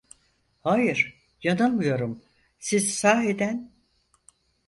[0.61, 2.21] Hayır, yanılmıyorum,
[2.59, 3.71] siz sahiden…